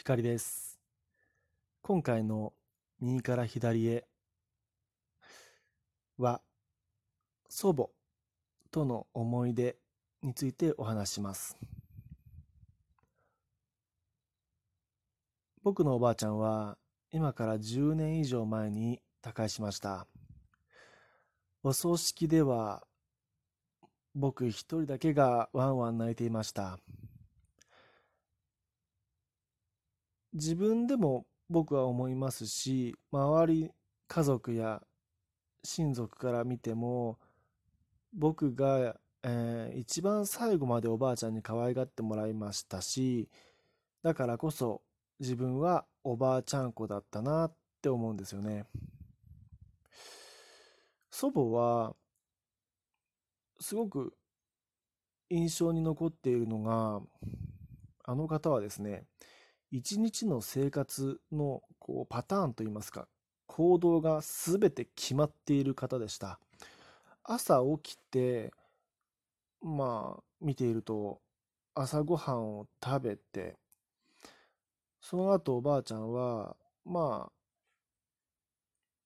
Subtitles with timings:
[0.00, 0.80] 光です。
[1.82, 2.54] 今回の
[3.02, 4.06] 右から左へ
[6.16, 6.40] は
[7.50, 7.90] 祖母
[8.70, 9.76] との思い出
[10.22, 11.54] についてお話します。
[15.62, 16.78] 僕のおばあちゃんは
[17.12, 20.06] 今から10年以上前に他界しました。
[21.62, 22.86] お葬式では
[24.14, 26.78] 僕一人だけがワンワン泣いていました。
[30.32, 33.70] 自分でも僕は思いますし周り
[34.06, 34.82] 家族や
[35.64, 37.18] 親族から見ても
[38.12, 43.28] 僕が、えー、一番最後までおばあちゃんに可愛がってもらいましたし
[44.02, 44.82] だからこそ
[45.18, 48.64] 自分はおばあちゃん子だったなって思うんですよね。
[51.10, 51.94] 祖母は
[53.60, 54.14] すごく
[55.28, 57.02] 印象に残っているのが
[58.04, 59.04] あの方はですね
[59.70, 63.06] 一日の生活のこうパターンといいますか
[63.46, 66.40] 行動が全て決まっている方でした。
[67.22, 68.52] 朝起きて
[69.60, 71.20] まあ見ていると
[71.74, 73.56] 朝ごはんを食べて
[75.00, 77.32] その後おばあちゃんはまあ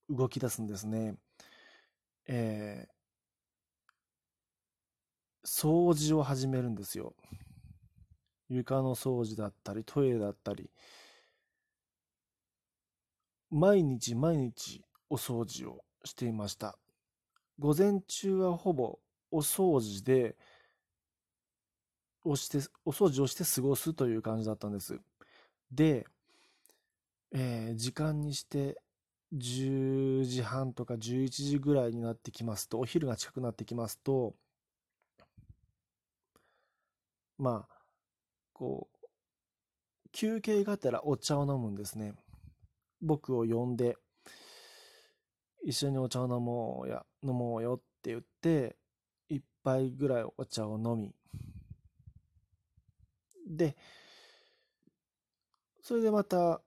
[0.08, 1.14] 動き出すんですね。
[2.26, 7.14] えー、掃除を始めるんですよ。
[8.48, 10.70] 床の掃除だったり、トイレだったり、
[13.50, 16.78] 毎日毎日お掃除をしていました。
[17.58, 18.98] 午前中はほぼ
[19.30, 20.36] お掃除で、
[22.24, 24.98] をして、お掃除をして過ごすという感じだったんです。
[25.70, 26.06] で、
[27.32, 28.80] えー、時間にして
[29.34, 34.34] 10時半とか11時ぐらいになってきますと、お昼が近くなってきますと、
[37.38, 37.73] まあ、
[38.54, 39.08] こう、
[40.12, 42.14] 休憩がてらお茶を飲むんですね。
[43.02, 43.98] 僕を呼んで、
[45.64, 48.76] 一緒にお茶を飲もうや、飲もうよって言って、
[49.28, 51.14] 一杯ぐらいお茶を飲み、
[53.46, 53.76] で、
[55.82, 56.62] それでまた、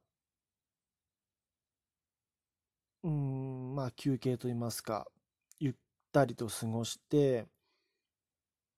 [3.04, 5.08] うん、まあ休憩といいますか、
[5.60, 5.74] ゆっ
[6.12, 7.48] たりと過ごして、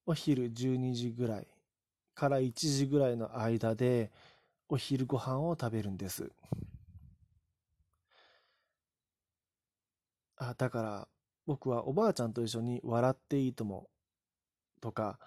[0.06, 1.48] お昼12時ぐらい
[2.20, 4.12] から1時ぐらいの間で
[4.68, 6.30] お昼ご飯を食べるんです。
[10.36, 11.08] あだから
[11.46, 13.90] 僕はおばあちゃんと一緒に「笑っていいとも」
[14.82, 15.18] とか、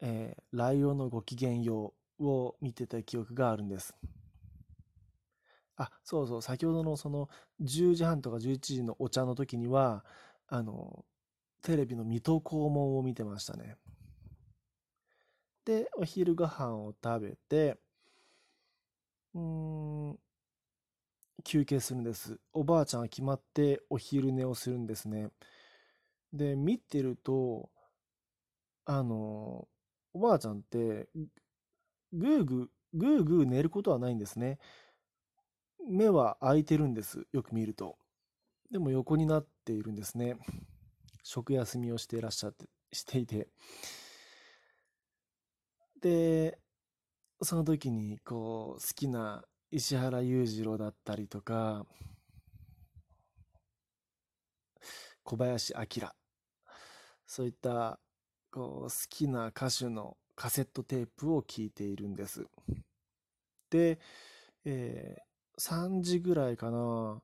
[0.00, 3.94] えー、ライオンのごきげんようを見てた記憶があるんです。
[5.76, 7.28] あ、そうそう、先ほどのその
[7.60, 10.04] 10時半とか11時のお茶の時には、
[10.48, 11.04] あの、
[11.62, 13.76] テレビの水戸黄門を見てましたね。
[15.64, 17.76] で、お昼ご飯を食べて、
[19.34, 19.40] うー
[20.12, 20.18] ん、
[21.44, 22.38] 休憩するんです。
[22.52, 25.30] おばあちゃんは決まってお昼寝をするんですね。
[26.32, 27.70] で、見てると、
[28.84, 29.68] あの、
[30.12, 31.08] おばあちゃんって、
[32.12, 34.58] ぐーぐー、ぐーぐー寝ることはないんですね。
[35.88, 37.26] 目は開いてるんです。
[37.32, 37.98] よく見ると。
[38.70, 40.36] でも横になっているんですね。
[41.24, 43.48] 食休みをしていらっしゃって、していて。
[46.02, 46.58] で、
[47.42, 51.86] その時にこう好きな石原裕次郎だったりとか、
[55.22, 56.08] 小林明、
[57.26, 58.00] そういった
[58.50, 62.44] こう好きな歌手のカセットテープを聴いているんです。
[63.70, 64.00] で、
[64.64, 67.22] えー、3時ぐらいかな、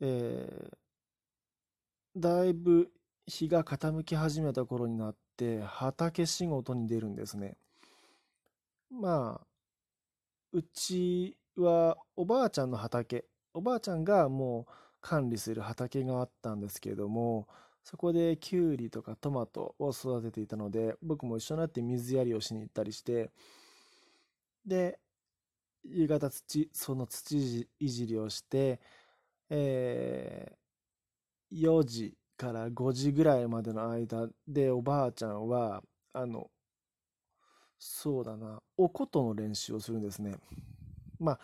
[0.00, 2.90] えー、だいぶ
[3.26, 7.56] 日が傾き始めた頃になって畑仕事に出るんですね。
[8.90, 9.46] まあ、
[10.52, 17.48] うちはおばあちゃんの畑、おばあちゃんがもう管理する畑があったんですけれども、
[17.84, 23.30] そこでキュウリとかトマトを育てていたので、僕も一緒になって水やりをしに行ったりして、
[24.66, 24.98] で、
[25.84, 28.80] 夕方土、その土いじりをして、
[29.50, 35.82] えー、4時から5時ぐらいまでの間でおばあちゃんは、
[36.12, 36.50] あの、
[37.78, 40.36] そうだな、おことの練習をするんですね。
[41.18, 41.40] まあ、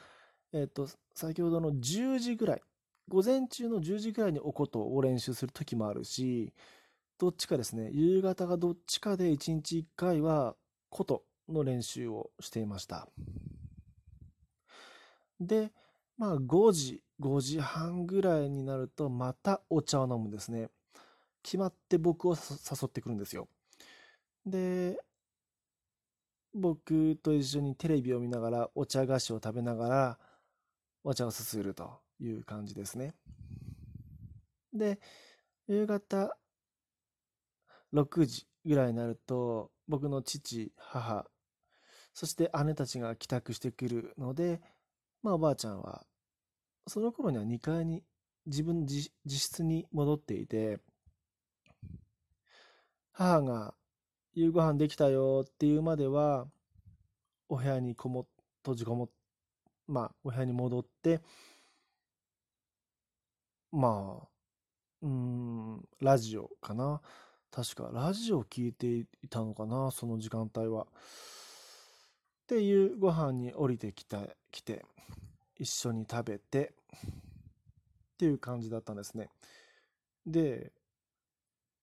[0.52, 2.62] えっ、と、先ほどの10時ぐらい、
[3.08, 6.52] 午前中の10時ぐらいにおことを練習する時もあるし、
[7.18, 10.54] どっちかですね、夕方がどっちかで1日1回は
[10.90, 13.08] ことの練習をしていました。
[15.40, 15.72] で、
[16.16, 20.70] まあ5時、5時半ぐらいになるとまたお茶を飲むんですね。
[21.42, 23.48] 決まって僕を誘ってくるんですよ。
[24.46, 24.98] で、
[26.54, 30.18] 僕と一緒にテレビを見ながらお茶菓子を食べながら
[31.04, 33.14] お茶をすするという感じですね。
[34.72, 35.00] で、
[35.66, 36.36] 夕方
[37.92, 41.26] 6時ぐらいになると僕の父、母、
[42.12, 44.60] そして姉たちが帰宅してくるので、
[45.22, 46.04] まあおばあちゃんは
[46.86, 48.02] その頃には2階に
[48.46, 50.80] 自分自室に戻っていて、
[53.18, 53.74] 母が
[54.32, 56.46] 夕ご飯できたよっていうまでは、
[57.48, 58.28] お部屋にこも、
[58.58, 59.08] 閉じこもっ、
[59.88, 61.20] まあ、お部屋に戻って、
[63.72, 64.28] まあ、
[65.02, 67.00] うん、ラジオかな。
[67.50, 70.84] 確か、ラジオ聞いていたのかな、その時間帯は。
[70.84, 70.86] っ
[72.46, 74.86] ていうご飯に降りてきた、来て、
[75.58, 79.28] 一緒に食べて、っていう感じだったんですね。
[80.24, 80.70] で、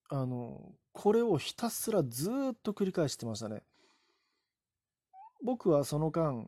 [0.07, 3.63] あの、これをひたすらずっと繰り返してましたね。
[5.43, 6.47] 僕はその間、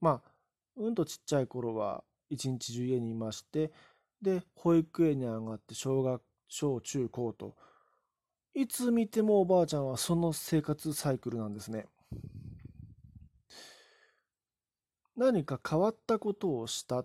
[0.00, 0.30] まあ、
[0.76, 3.70] うんとちっちゃい頃は一日中家にいまして、
[4.20, 7.54] で、保育園に上がって小学、小中高と、
[8.54, 11.86] いつ見てもおばあちゃんはその生活サイクルなんですね。
[15.16, 17.04] 何か変わったことをした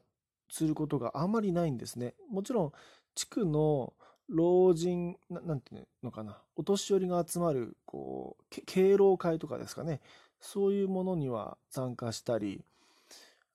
[0.49, 2.15] することがあまりないんですね。
[2.27, 2.71] もちろん、
[3.13, 3.93] 地区の
[4.33, 10.01] 老人な、なんていうのかな、お年寄りが集まる、こう、敬老会とかですかね、
[10.39, 12.63] そういうものには参加したり、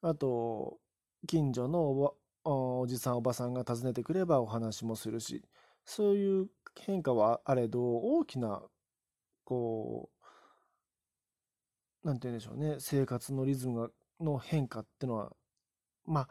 [0.02, 0.78] あと、
[1.26, 2.12] 近所のおば
[2.50, 5.42] おじさん、おばさんが訪ねてくればお話もするし、
[5.84, 6.48] そういう
[6.80, 8.62] 変化はあれど、大きな、
[9.44, 10.08] こ
[12.04, 13.90] う、なんて言うんでしょうね、生活のリズムが
[14.20, 15.32] の変化っていうのは、
[16.06, 16.28] まあ、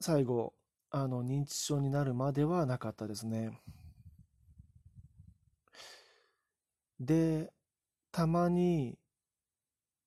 [0.00, 0.54] 最後、
[0.94, 3.58] あの、認知症になるまではなかったですね。
[7.00, 7.50] で、
[8.12, 8.98] たまに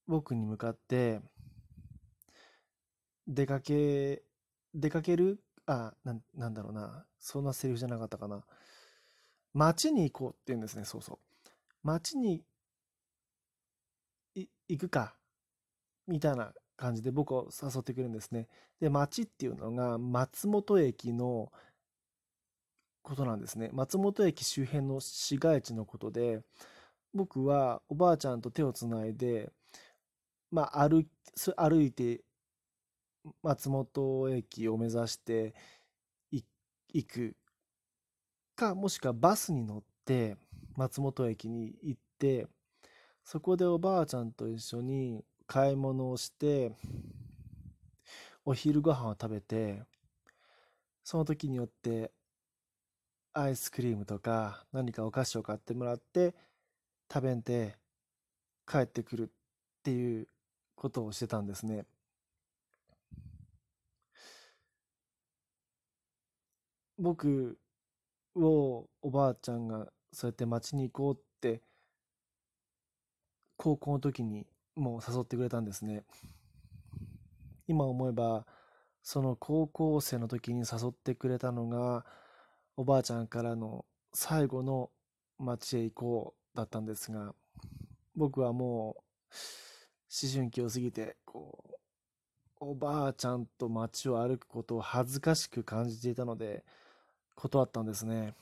[0.08, 1.22] 僕に向かって、
[3.28, 4.22] 出かけ、
[4.76, 5.44] 出かける？
[5.66, 7.08] あ、なん、なんだろうな。
[7.20, 8.46] そんなセリフじゃなかったかな。
[9.54, 11.18] 街に行こうって言うんですね、そうそう。
[11.82, 12.46] 街に
[14.36, 15.16] 行くか、
[16.06, 18.48] みたいな感じで僕を誘ってくるんですね。
[18.80, 21.52] で、町っていうのが松本駅の
[23.02, 23.70] ことなんですね。
[23.74, 26.42] 松本駅周辺の市街地のことで、
[27.14, 29.52] 僕はおばあちゃんと手をつないで、
[30.52, 31.06] まあ、歩
[31.56, 32.22] 歩いて
[33.42, 35.54] 松本駅を目指して
[36.32, 37.36] 行く
[38.56, 40.38] か、もしくはバスに乗って
[40.76, 42.48] 松本駅に行って、
[43.24, 46.76] そこでおばあちゃんと一緒に買い物をして、
[48.46, 49.84] お昼ご飯を食べて、
[51.04, 52.12] その時によって
[53.34, 56.34] アイスクリームとか何かお菓子を買ってもらって
[57.14, 57.78] 食べんて
[58.68, 59.28] 帰ってくるっ
[59.84, 60.28] ていう
[60.76, 61.86] ことをしてたんですね。
[66.98, 67.58] 僕
[68.36, 71.62] をおばあちゃんがそうやって街に行こうって
[73.58, 76.04] 高校の時にも誘ってくれたんですね。
[77.68, 78.46] 今思えば、
[79.02, 82.06] その高校生の時に誘ってくれたのが、
[82.78, 84.90] おばあちゃんからの最後の
[85.38, 87.34] 街へ行こうだったんですが、
[88.16, 89.04] 僕はもう
[90.24, 91.76] 思春期を過ぎて、こう、
[92.60, 96.64] おばあちゃんと街を歩くことを恥ずかしく感じていたので、
[97.36, 98.34] 断ったんですね。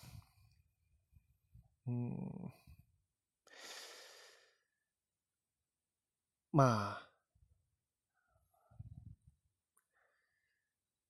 [1.88, 2.53] うん。
[6.53, 6.63] ま
[7.01, 7.10] あ、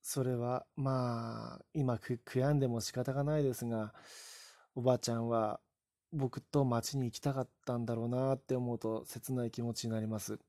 [0.04, 3.94] それは、まあ、今く悔やんでも仕方がないですが、
[4.76, 5.60] おばあちゃんは
[6.12, 10.40] 僕と町に行きたかったんだろうなって思うと切ない気持ちになります。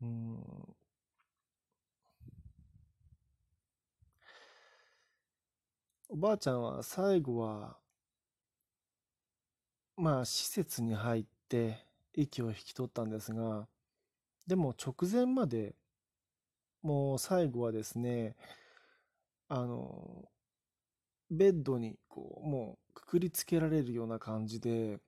[0.00, 0.74] うん。
[6.08, 7.76] おばあちゃんは最後は、
[9.96, 13.66] まあ、施設に入って息を引き取ったんですが、
[14.46, 15.74] でも直前まで、
[16.82, 18.36] もう最後はですね、
[19.48, 20.28] あの、
[21.30, 24.98] ベッドにこう、もうくくりつけられるような感じで、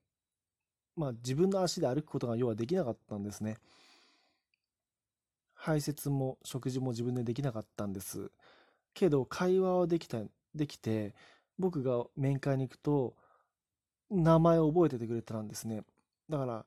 [0.95, 3.57] まあ自分の足で歩くことが要はできなかったんですね。
[5.53, 8.31] 排泄も食事も自分でできなかったんです。
[8.93, 10.19] けど会話はできた、
[10.55, 11.13] できて、
[11.59, 13.15] 僕が面会に行くと、
[14.09, 15.83] 名前を覚えててくれたんですね。
[16.29, 16.65] だから、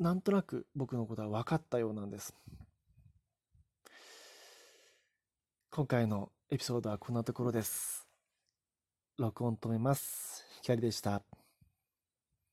[0.00, 2.34] なんとなく僕のことは分かったようなんです。
[5.70, 8.08] 今回のエピソードはこんなところです。
[9.18, 10.46] 録音止めます。
[10.62, 11.39] 光でした。